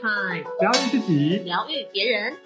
[0.00, 2.38] Time，疗愈自己，疗愈别人。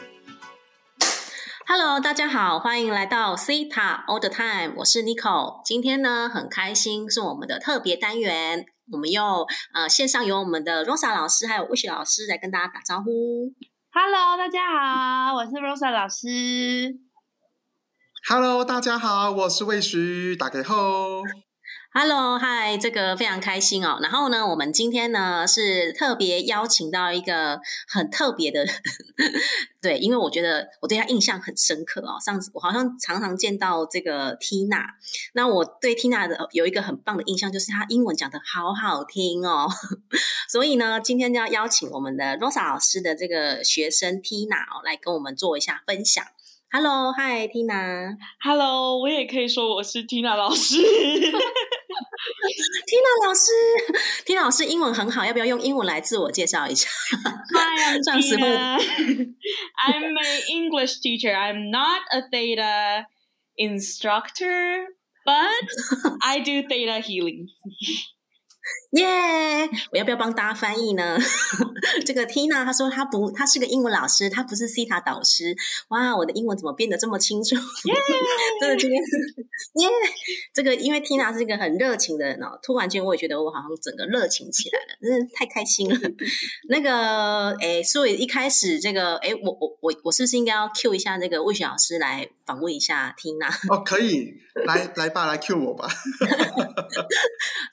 [1.67, 5.61] Hello，大家好，欢迎来到 Cita All the Time，我是 Nico。
[5.63, 13.53] 今天呢，很开心是我们的特别单元，我们又呃线上有我们的 Rosa 老师还有 Wish 老师来跟大家打招呼。
[13.93, 16.97] Hello，大家好，我是 Rosa 老师。
[18.31, 21.23] Hello，大家好，我是魏徐，打给后。
[21.95, 23.99] Hello，嗨，这个非常开心哦。
[24.01, 28.65] 然后呢，我们今天呢是特别邀请到一个很特别的，
[29.83, 32.17] 对，因为我觉得我对他印象很深刻哦。
[32.19, 34.83] 上次我好像常常见到这个 Tina，
[35.35, 39.69] 那我对 Tina 的有一个很棒的印象，就是她英文讲的好好听哦。
[40.49, 46.25] 所以呢，今天就要邀请我们的 Rosa 老师的这个学生 Tina 哦，来跟我们做一下分享。
[46.71, 48.17] Hello，嗨，Tina。
[48.43, 50.79] Hello，我也可以说我是 Tina 老师。
[52.87, 53.51] Tina 老师
[54.25, 56.89] ，Tina 老师英文很好，要不要用英文来自我介绍一下
[57.53, 59.35] ？Hi, I'm 这样子会 Tina.
[59.87, 61.35] I'm an English teacher.
[61.35, 63.07] I'm not a theta
[63.57, 64.87] instructor,
[65.25, 65.67] but
[66.21, 67.49] I do theta healing.
[68.93, 69.07] 耶
[69.91, 71.19] 我要不要帮大家翻译呢？
[72.07, 75.57] 这个 Tina 她说她不，她是个英文老师，她不是 Cita 导师。
[75.89, 77.57] 哇，我的英文怎么变得这么清楚？
[78.61, 79.89] 真的 今天耶
[80.53, 85.99] 这个因为 Tina 是一个很热情的人哦，突然间我也觉得我好像整个热情起来了，真的太开心了。
[86.69, 93.49] 那个诶，所以一开始这个诶，我我我我是不是应该要 Q 一下那个魏雪老师来访问一下 Tina？
[93.73, 94.35] 哦，可以，
[94.67, 95.89] 来来吧，来 Q 我吧。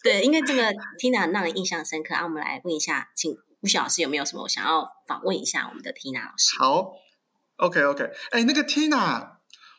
[0.04, 6.58] 对，因为这个 Tina 很让人印象深刻啊，我们来问一下，请吴雪老师有没有什么想要访问一下我们的 Tina 老师？
[6.60, 6.92] 好
[7.58, 9.30] ，OK OK，哎，那个 Tina，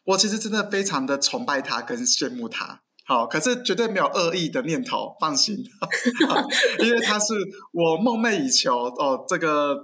[0.05, 2.83] 我其实真的非常的崇拜她跟羡慕她。
[3.07, 5.57] 好，可是绝对没有恶意的念头，放心，
[6.79, 7.35] 因为她是
[7.73, 9.77] 我梦寐以求哦，这个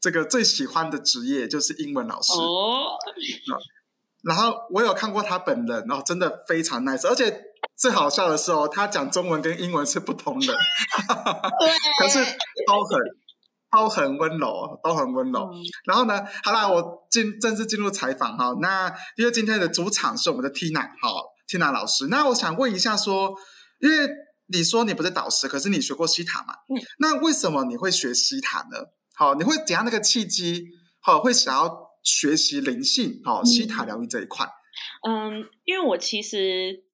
[0.00, 2.32] 这个最喜欢的职业就是英文老师。
[2.34, 2.96] 哦，
[4.22, 7.42] 然后我有看过他本人哦，真的非常 nice，而且
[7.80, 10.52] 最好笑的是哦，他讲中文跟英文是不同的，
[11.98, 12.18] 可是
[12.66, 13.00] 都很
[13.72, 15.50] 都很温柔，都很温柔。
[15.52, 18.54] 嗯然后呢，好啦，我进正式进入采访哈。
[18.60, 22.08] 那因为今天的主场是我们的 Tina，好，Tina 老师。
[22.08, 23.34] 那我想问一下说，
[23.80, 24.08] 因为
[24.48, 26.52] 你说你不是导师，可是你学过西塔嘛？
[26.68, 26.82] 嗯。
[26.98, 28.76] 那为什么你会学西塔呢？
[29.14, 30.66] 好，你会怎样那个契机？
[31.00, 34.46] 好，会想要学习灵性，好，西塔疗愈这一块。
[35.08, 36.84] 嗯，因为我其实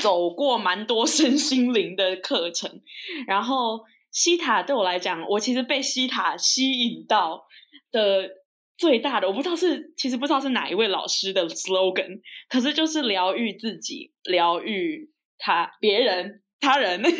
[0.00, 2.80] 走过蛮多身心灵的课程，
[3.26, 7.44] 然后西塔对我来讲，我其实被西塔吸引到
[7.90, 8.28] 的
[8.76, 17.10] 最大的，我不知道是其实不知道是哪一位老师的 slogan，可是就是疗愈自己，疗愈他别人他人， 对，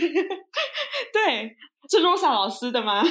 [1.91, 3.03] 是罗莎老师的吗？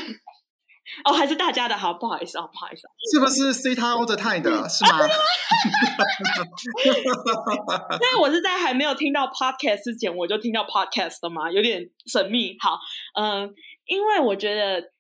[1.04, 5.00] 哦，还是大家的好，不好意思哦，不好意思哦，是不是 C 他 all the time 的是吗？
[7.94, 12.56] 因为我是在还没有听到 podcast 之前，我就听到 podcast 了嘛，有点神秘。
[12.60, 12.80] 好，
[13.20, 13.54] 嗯、
[13.86, 14.92] 因为我觉得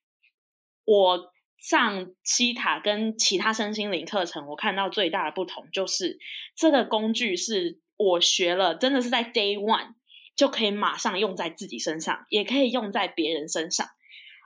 [0.85, 6.17] 我上西塔跟其他身心灵课程，我看到最大的不同就是
[6.55, 9.93] 这个工具是我学了，真的是在 day one
[10.35, 13.85] 就可以马上用在自己身上，也可以用在别人身上，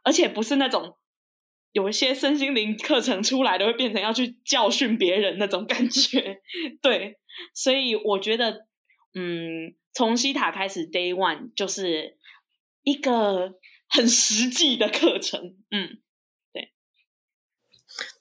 [0.03, 0.97] 而且不是那种。
[1.75, 6.41] 有一些身心灵课程出来的会变成要去教训别人那种感觉，
[6.81, 7.17] 对，
[7.53, 8.65] 所以我觉得，
[9.13, 12.17] 嗯，从西塔开始，Day One 就是
[12.83, 13.55] 一个
[13.89, 15.99] 很实际的课程，嗯，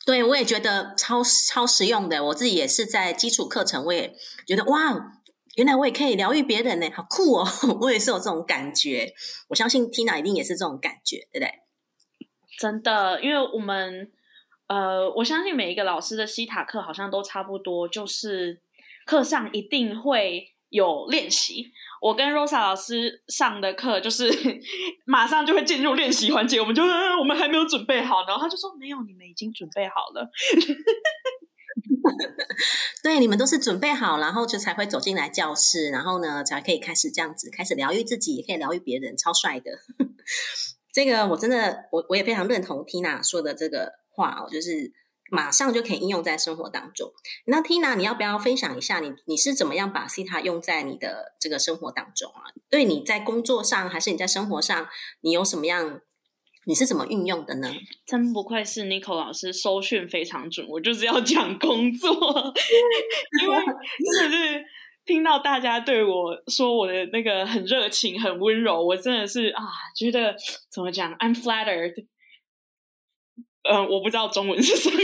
[0.05, 2.25] 对，我也觉得超超实用的。
[2.25, 4.13] 我自己也是在基础课程，我也
[4.49, 5.23] 觉得哇，
[5.55, 7.49] 原来我也可以疗愈别人呢，好酷哦！
[7.83, 9.15] 我也是有这种感觉。
[9.49, 11.64] 我相信 Tina 一定也是这种感觉，对不对？
[12.59, 14.11] 真的，因为我们，
[14.69, 18.61] 呃，我相信每一个老师的西塔课好像都差不多，就是
[19.05, 21.73] 课上一定会有练习。
[22.01, 24.31] 我跟 Rosa 老师上的课就是
[25.07, 30.31] 马上就会进入练习环节，我们就、我们还没有准备好，然后他就说没有，你们已经准备好了。
[33.03, 39.73] 对，你们都是准备好，然后就才会走进来教室，然后呢，才可以开始这样子，开始疗愈自己，也可以疗愈别人，超帅的。
[40.95, 44.93] 这个我真的，我我也非常认同 Tina 说的这个话哦，就是
[45.31, 47.11] 马上就可以应用在生活当中。
[47.47, 52.47] 那 Tina，你要不要分享一下你你是怎么样把 Cita 用在你的这个生活当中啊？
[52.71, 54.87] 对你在工作上还是你在生活上，
[55.23, 56.01] 你有什么样？
[56.67, 57.71] 你是怎么运用的呢？
[58.07, 60.67] 真不愧是 Nico 老师，收讯非常准。
[60.67, 62.11] 我就是要讲工作，
[63.43, 64.65] 因为真的是
[65.07, 69.63] 听到大家对我说我的那个很热情、很温柔，我真的是啊，
[69.97, 70.35] 觉得
[70.71, 72.07] 怎么讲？I'm flattered。
[73.69, 75.03] 嗯，我不知道中文是什么， 就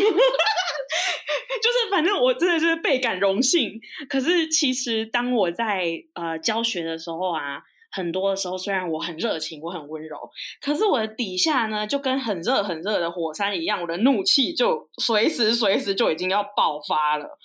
[1.72, 3.80] 是反正我真的就是倍感荣幸。
[4.08, 10.18] 可是其实当我在呃教学的时候啊，很多的时候虽然我很热情，我很温柔，
[10.60, 17.38] 可是我的底下呢就跟很热很热的火山一样，我的怒气就随时随时就已经要爆发了。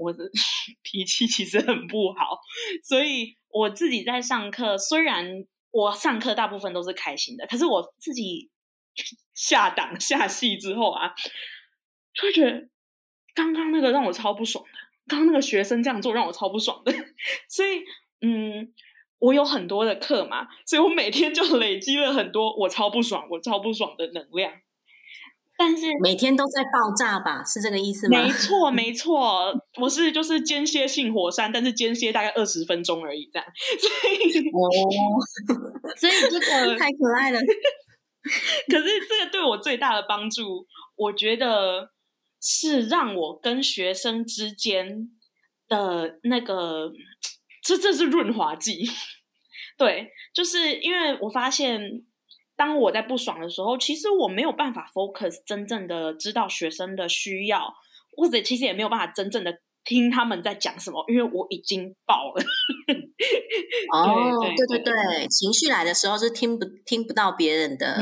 [0.00, 0.24] 我的
[0.82, 2.40] 脾气其实很不好，
[2.82, 8.48] 所以我自己在上课，虽然我上课大部分都是开心的，可是我自己
[9.34, 11.14] 下档下戏之后啊，
[12.14, 12.68] 就会觉得
[13.34, 14.70] 刚刚那个让我超不爽的，
[15.06, 16.92] 刚刚那个学生这样做让我超不爽的，
[17.48, 17.82] 所以
[18.22, 18.72] 嗯，
[19.18, 24.52] 我有很多的课嘛，所以我每天就累积了很多我超不爽、我超不爽的能量。
[25.62, 28.16] 但是每天都在爆炸吧，是这个意思吗？
[28.24, 33.46] 没错，没错，我是就是间歇性火山，但是间歇大概二十分钟而已，这样。
[33.78, 34.64] 所以哦，
[36.00, 37.38] 所以这个 太可爱了。
[38.68, 40.66] 可是这个对我最大的帮助，
[40.96, 41.90] 我觉得
[42.40, 45.10] 是让我跟学生之间
[45.68, 46.90] 的那个，
[47.62, 48.90] 这这是润滑剂。
[49.76, 52.06] 对，就是因为我发现。
[52.60, 57.72] 当我在不爽的时候，其实我没有办法 focus 真正的知道学生的需要，
[58.14, 59.50] 或者其实也没有办法真正的
[59.82, 62.44] 听他们在讲什么，因为我已经爆了。
[63.94, 67.96] 哦， 对对对，情绪来的时候是听不听不到别人的，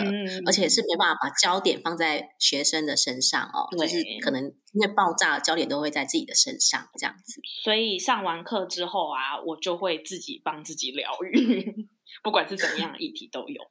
[0.44, 7.40] 而且是没办法把焦点放在学生的身上哦，就是可能因为爆炸，焦点都会在自己的身上这样子。
[7.62, 11.86] 所以上完课之后啊，我就会自己帮自己疗愈，
[12.24, 13.62] 不管是怎么样的议题都有。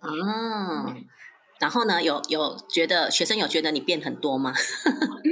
[0.00, 0.94] 啊，
[1.60, 2.02] 然后呢？
[2.02, 4.52] 有有觉得学生有觉得你变很多吗？
[5.24, 5.30] 嗯，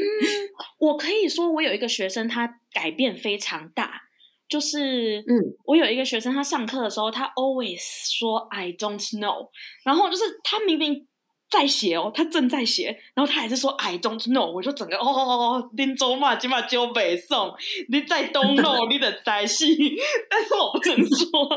[0.78, 4.02] 我可以说我有一个学生，他改变非常大。
[4.48, 5.34] 就是嗯，
[5.64, 7.80] 我有一个学生，他上课的时候，他 always
[8.16, 9.48] 说 I don't know，
[9.84, 11.06] 然后就是他明明。
[11.48, 15.22] 在写哦，他正在写，然后他还是说 I don't know，我就整个哦哦
[15.60, 17.54] 哦，林州嘛，起码就北宋，
[17.88, 19.76] 你在 don't know，你的在戏，
[20.28, 21.48] 但是我不能说。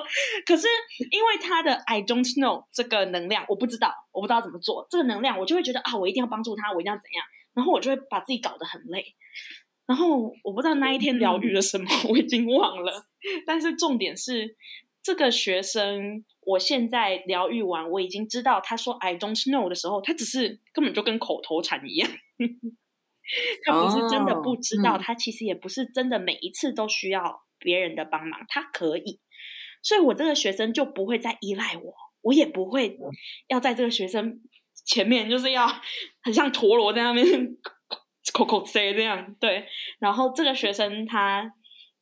[0.46, 0.68] 可是
[1.12, 7.26] 因为他的 I don't know 这个能量，我不知道，我不知道怎么做这个能量，我就会觉得啊，我一定要帮助他，我一定要怎样，
[7.56, 9.16] 然后我就会把自己搞得很累。
[9.88, 13.06] 然后我不知道那一天疗愈了什么， 我已经忘了。
[13.48, 14.56] 但是重点是
[15.02, 16.24] 这个学生。
[16.42, 22.10] 我现在疗愈完，我已经知道他说 “I don't know” 的时候，他只是根本就跟口头禅一样，
[23.64, 29.20] 他不是真的不知道，他其实也不是真的每一次都需要别人的帮忙，他可以，
[29.84, 32.98] 所以我这个学生就不会再依赖我，我也不会
[33.48, 34.42] 要在这个学生
[34.88, 35.68] 前面就是要
[36.24, 37.26] 很像陀螺在那边
[38.34, 39.68] 口口 say 这样，对，
[40.00, 41.54] 然后这个学生他。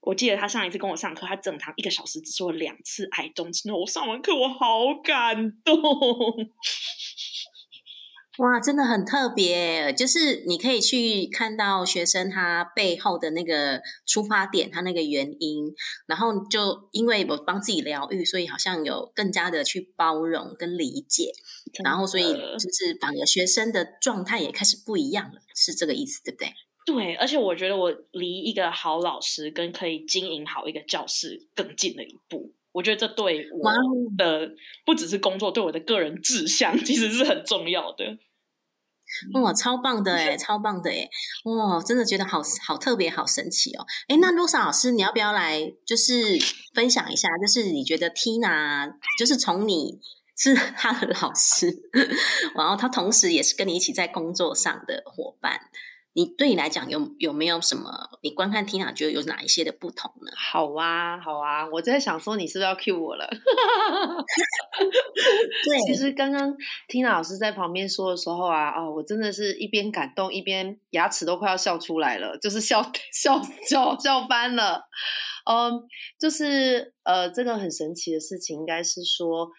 [0.07, 3.81] 我记得他上一次跟我上课，他整堂一个小时只说了两次 “I don't know”。
[3.81, 5.75] 我上完课我好感动，
[8.37, 9.91] 哇，真的很特别。
[9.91, 15.73] 就是你可以去看到学生他背后的那个出发点，他那个原因，
[16.05, 21.33] 然后就因为我帮自己疗愈，所以好像有更加的去包容跟理解，
[21.83, 26.53] 然后所以就是反而学生的状态也开始不一样了，是这个意思对不对？
[26.87, 32.53] 对，而且我觉得我离一个好老师跟可以经营好一个教室更近了一步。
[32.71, 33.69] 我觉得这对我
[34.17, 34.49] 的
[34.85, 38.17] 不只是工作，对我的个人志向其实是很重要的。
[39.41, 41.09] 哇，超棒的哎，超棒的哎！
[41.43, 43.85] 哇，真的觉得好好特别，好神奇哦！
[44.07, 46.13] 哎，那洛莎老师，你要不要来就是
[46.73, 47.27] 分享一下？
[47.37, 49.99] 就是你觉得 Tina，就是从你
[50.37, 51.67] 是他的老师，
[52.55, 55.59] 然后他同时也是跟你一起在工作上的伙伴。
[56.17, 58.09] 你对你来讲有有没有什么？
[58.23, 60.31] 你观看 Tina 觉得有哪一些的不同呢？
[60.35, 63.29] 好啊，好啊，我在想说你是不是要 cue 我了？
[65.63, 66.51] 对，其实刚刚
[66.89, 72.81] Tina 老师在旁边说的时候啊，哦，我真的是一边感动一边牙齿都快要笑出来了，就是笑
[73.13, 74.87] 笑笑笑翻了。
[75.45, 75.83] 嗯，
[76.19, 79.51] 就是呃，这个很神奇的事情，应该是说。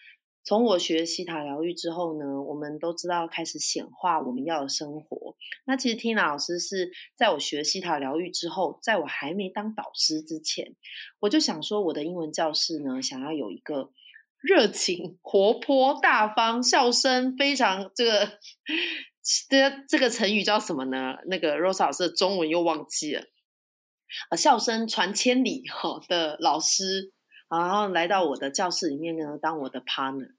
[0.43, 5.35] 从我学西塔疗愈之后呢，我们都知道开始显化我们要的生活。
[5.65, 10.75] 那其实 Tina 老师是在我学西塔疗愈之后，在我还没当导师之前，
[11.19, 13.91] 我就想说，我的英文教室呢，想要有一个
[14.41, 18.39] 热情、 活泼、大方、笑声非常这个
[19.47, 21.17] 这这个成语叫什么呢？
[21.27, 23.23] 那个 Rose 老师的中文又忘记了。
[24.31, 27.13] 呃，笑声传千里哈 的老师，
[27.49, 30.29] 然后来到我的教室里面呢，当我的 partner。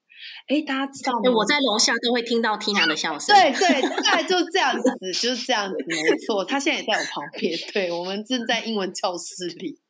[0.49, 1.31] 哎，大家知道吗？
[1.35, 3.35] 我在楼下都会听到 Tina 的笑声。
[3.35, 6.45] 对对对，就这样子，就是这样子，没错。
[6.45, 9.81] 他现在也在我旁边，对我们正在英文教室里。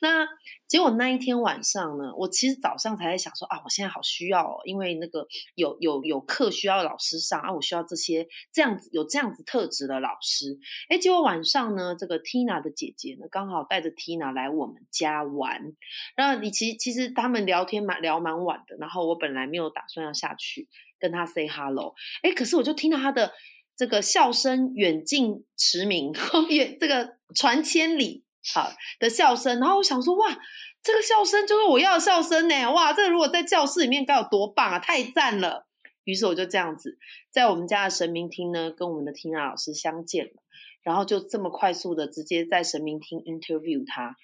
[0.00, 0.26] 那
[0.66, 10.58] 结果那一天晚上呢，我其实早上才在想说啊，我现在好需要，哦，因为那个有有有课需要老师上啊，我需要这些这样子有这样子特质的老师。
[10.88, 15.72] 哎，结果晚上呢，这个 Tina 的姐姐呢，刚好带着 Tina 来我们家玩。
[16.16, 23.32] 然后你其其实他们聊天蛮聊蛮晚的，然后我本来没有打算要下去跟他 say hello，哎，可是我就听到他的
[23.76, 26.12] 这个笑声远近驰名，
[26.48, 28.24] 远这个传千里。
[28.54, 30.38] 好的笑声，然后我想说，哇，
[30.82, 32.72] 这个笑声就是我要的笑声呢！
[32.72, 35.66] 哇，这如果在教室里面该有多棒啊，太赞了！
[36.04, 36.98] 于是我就这样子，
[37.30, 40.42] 在我们家的神明厅呢，跟我们的缇娜老师相见了，
[40.82, 44.16] 然后就这么快速的直接在神明厅 interview 他，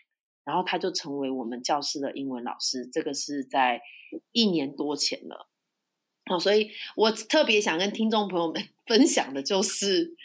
[0.45, 2.87] 然后他就成为我们教室的英文老师。
[2.87, 3.83] 这个是在
[4.33, 5.47] 一年多前了，
[6.31, 10.17] 哦，所以我特别想跟听众朋友们 分享的就是，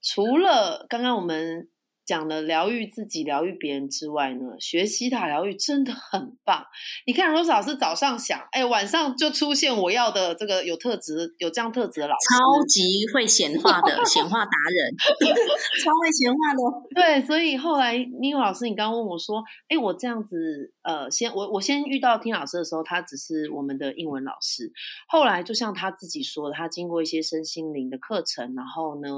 [0.00, 1.68] 除了刚刚我们。
[2.06, 6.64] 讲了疗愈自己、疗愈别人之外呢，学西塔疗愈真的很棒。
[7.06, 12.82] 你看，罗老师早上想，哎，晚上就出现我要的这个有特质、有这样特质的老师，超级
[13.12, 14.96] 会显化的显化达人，
[15.82, 16.60] 超会显化的。
[16.94, 24.70] 对，所以后来妮老师，你刚刚问我说，哎，我这样子，呃，先我我先遇到听老师的时候，他只是我们的英文老师，
[25.08, 29.08] 后来就像他自己说的，他经过一些身心灵的课程，然后呢，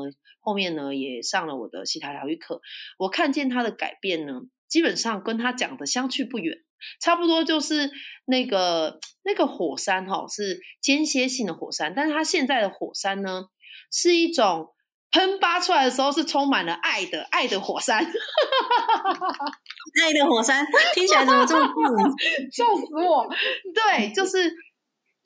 [0.40, 2.60] 后面呢也上了我的西塔疗愈课。
[2.98, 6.56] 我看见他的改变呢，基本上跟他讲的相去不远，
[7.00, 7.90] 差不多就是
[8.26, 13.44] 那个那个火山哈，是间歇性的火山，但是他现在的火山呢，
[13.90, 14.74] 是一种
[15.10, 18.04] 喷发出来的时候是充满了爱的爱的火山，
[20.02, 21.80] 爱的火山听起来怎么这么酷？
[22.52, 23.26] 笑死我！
[23.74, 24.54] 对，就是。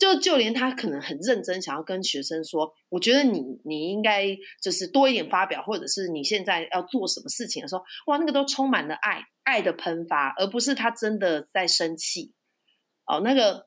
[0.00, 4.26] 就就连他可能很认真，想要跟学生说，我觉得你你应该
[4.61, 12.33] 就是多一点发表，或者是你现在要做什么事情的时候，哇，那个都充满了爱，爱的喷发，而不是他真的在生气。
[13.04, 13.66] 哦，那个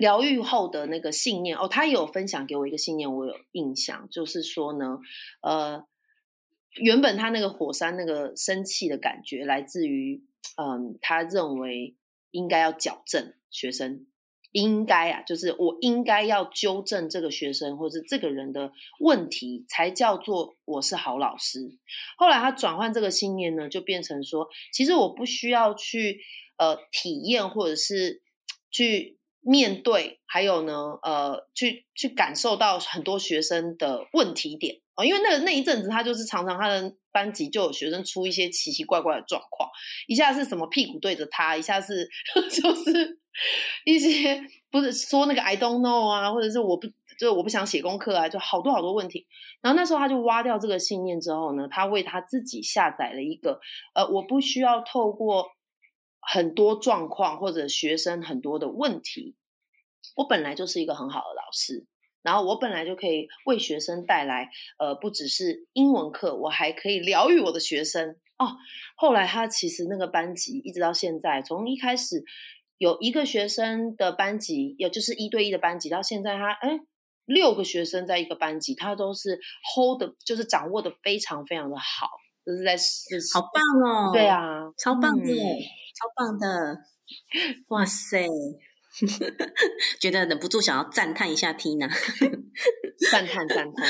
[0.00, 4.98] 疗愈后的那个信念，哦，他有分享给我一个信念，我有印象，就是说呢，
[5.42, 5.86] 呃，
[6.80, 10.24] 原本他那个火山那个生气的感觉来自于，
[10.56, 11.94] 嗯，他认为
[12.32, 14.06] 应该要矫正学生。
[14.52, 21.78] 应该啊，就是我应该要纠正这个学生或者这个人的问题，才叫做我是好老师。
[22.16, 26.20] 后来他转换这个信念呢，就变成说，其实我不需要去
[26.56, 28.22] 呃体验或者是
[28.72, 39.70] 去面对，还有呢呃去去感受到很多学生的问题点哦，因为那那一阵子他就是常常他的班级就有学生出一些奇奇怪怪的状况，
[40.08, 42.08] 一下是什么屁股对着他，一下是
[42.50, 43.19] 就是。
[43.86, 46.86] 一些不是说那个 I don't know 啊，或者是我不
[47.18, 49.26] 就是我不想写功课啊，就好多好多问题。
[49.60, 53.60] 然后那时候他就挖掉这个信念之后呢，他为他自己下载了一个
[53.94, 55.46] 呃，我不需要透过
[56.20, 59.36] 很多状况或者学生很多的问题，
[60.16, 61.86] 我本来就是一个很好的老师，
[62.22, 68.56] 然后我本来就可以为学生带来呃，不只是英文课，我还可以疗愈我的学生哦。
[68.96, 72.24] 后来他其实那个班级一直到现在，从一开始。
[72.80, 76.80] 有一个学生的班级，也就是一对一的班级，到现在他哎
[77.26, 79.38] 六个学生在一个班级，他都是
[79.74, 82.08] hold 的，就是掌握的非常非常的好，
[82.46, 86.78] 就是在是好棒哦，对啊，超棒的，超棒的，
[87.68, 88.26] 哇塞，
[90.00, 91.86] 觉得忍不住想要赞叹一下 Tina，
[93.12, 93.86] 赞 叹赞叹，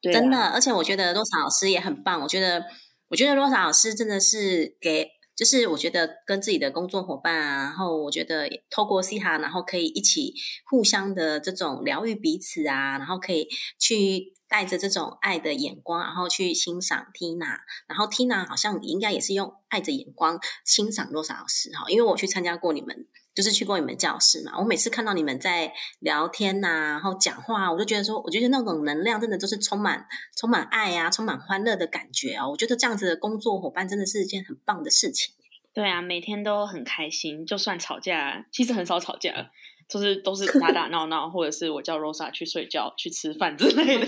[0.10, 2.64] 真的，而且我觉得罗莎老师也很棒，我觉得
[3.08, 5.14] 我觉得罗莎老师真的是给。
[5.36, 10.32] 就是我觉得跟自己的工作伙伴啊，然后我觉得透过 C 哈，然后可以一起
[10.64, 13.46] 互相的这种疗愈彼此啊，然后可以
[13.78, 35.34] 去带着这种爱的眼光，然后去欣赏 Tina，然后 Tina 好像应该也是用爱的眼光欣赏洛萨老师哈，因为我去参加过你们，就是去过你们教室嘛，我每次看到你们在聊天呐，然后讲话，我就觉得说，我觉得那种能量真的就是充满充满爱啊，充满欢乐的感觉啊，我觉得这样子的工作伙伴真的是一件很棒的事情。
[35.74, 39.50] 对啊，每天都很开心，就算吵架，其实很少吵架，
[39.86, 44.06] 就是都是 打打闹闹，或者是我叫 Rosa 去睡觉、去吃饭之类的。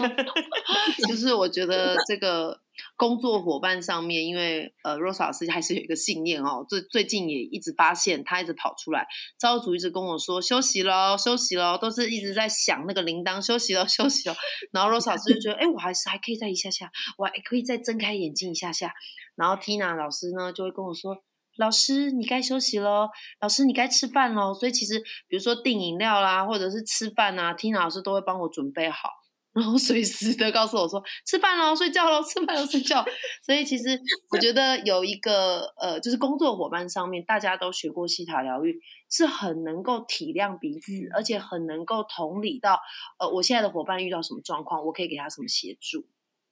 [1.07, 2.59] 就是我觉得这个
[2.97, 9.07] 工作伙伴上面，因为呃，Rose 老师还是有一个信念哦，最最近也一直发现他一直跑出来，
[9.39, 14.35] 朝主一直跟我说休息喽，休息喽，都是一直在响那个铃铛，休息喽，休息喽。
[14.73, 18.93] 然后 Rosa 老师就觉得， 哎，我还是还可以再一下下，我还可以再睁开眼睛一下下。
[19.37, 21.23] 然后 Tina 老师呢就会跟我说。
[21.59, 23.09] 老师，你该休息喽。
[23.41, 24.55] 老师，你该吃饭喽。
[24.55, 29.11] 所以其实，比如说订饮料啦，或者是吃饭啊，Tina 老师都会帮我准备好。
[29.59, 33.05] 然后随时的告诉我说吃饭喽、睡觉喽、吃饭喽、睡觉。
[33.43, 34.01] 所以其实
[34.31, 42.81] 我觉得有一个呃，就是工作伙伴上面，大家都学过西塔疗愈，是很能够体谅彼此，而且很能够同理到
[43.19, 46.07] 呃，我现在的伙伴遇到什么状况，我可以给他什么协助。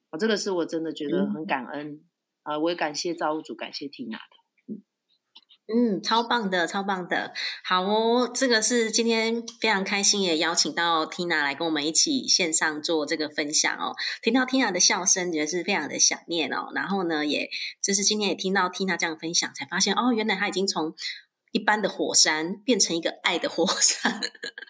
[0.09, 2.01] 啊，这个是我真的觉得很感恩
[2.43, 4.46] 啊、我也感谢造物主，感谢 Tina 的。
[5.69, 7.33] 嗯，超棒的，超棒的。
[7.61, 13.93] 好哦，这个是今天非常开心，也邀请到 Tina 来跟我们一起线上做这个分享哦。
[14.21, 16.71] 听到 Tina 的笑声，觉得是非常的想念哦。
[16.73, 17.49] 然后呢，也
[17.83, 20.93] 就是今天也听到 Tina 这样分享，才发现哦，原来她已经从
[21.51, 24.21] 一般的火山变成一个爱的火山。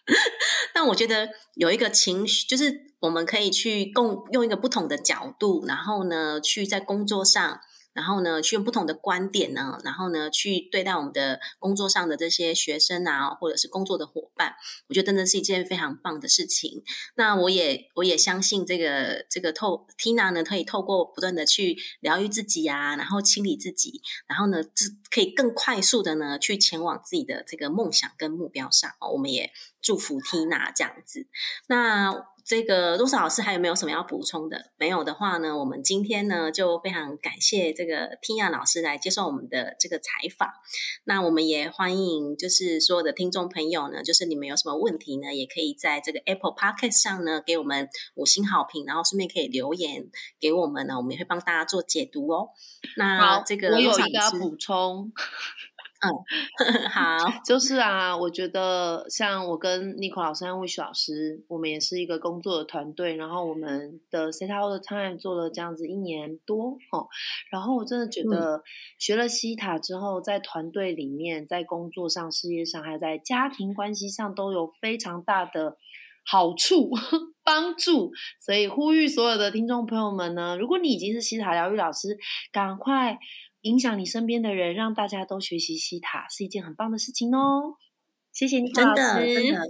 [0.73, 7.59] 但我觉得有一个情绪，就是我们可以去共用一个不同的角度，然后呢，去在工作上。
[7.97, 14.53] 然后呢，去用不同的观点呢，然后呢，去对待我们的工作上的这些学生啊，或者是工作的伙伴，
[14.87, 16.83] 我觉得真的是一件非常棒的事情。
[17.15, 28.91] 那我也我也相信这个这个透 Tina 呢，可以透过不断的去疗愈自己啊，然后清理自己，然后呢，这可以更快速的呢，去前往自己的这个梦想跟目标上。
[29.01, 29.51] 哦，我们也
[29.81, 31.25] 祝福 Tina 这样子。
[31.67, 32.27] 那。
[32.47, 34.71] 这个罗莎老师还有没有什么要补充的？
[34.77, 40.47] 没有的话呢，我们今天呢就非常感谢这个 Tina 老师来接受我们的这个采访。
[41.03, 50.07] 那我们也欢迎就是所有的听众朋友呢，就是你们有什么问题呢，也可以在这个 Apple Podcast 上呢给我们五星好评，然后顺便可以留言
[50.39, 52.47] 给我们呢，我们也会帮大家做解读哦。
[52.95, 55.11] 那这个我有一个要补充，
[56.93, 67.07] 好， 就是啊，我觉得像我跟 n i c o 老师和 Wish 老师，我们也是一个工作的团队，然后我们的 Set Out the Time 做了这样子一年多哦，
[67.49, 68.63] 然后我真的觉得
[68.99, 75.77] 学了西塔之后，在团队里面，在工作上、事业上，还有在家庭关系上，都有非常大的
[76.23, 76.91] 好处
[77.43, 82.17] 帮助，所以呼吁所有的听众朋友们呢，如果你已经是西塔疗愈老师，
[82.51, 83.17] 赶快。
[83.67, 87.75] 影响你身边的人，让大家都学习西塔，是一件很棒的事情哦。
[88.31, 89.61] 谢谢你，真的真的，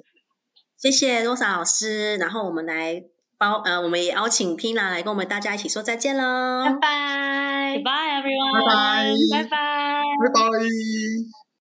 [0.77, 2.17] 谢谢罗莎老师。
[2.17, 3.03] 然后我们来
[3.37, 8.53] 包呃，我们也邀请 Pina 来跟我们大家一起说再见喽，拜拜 Goodbye everyone，
[9.31, 9.53] 拜拜拜拜
[10.23, 11.36] 拜拜。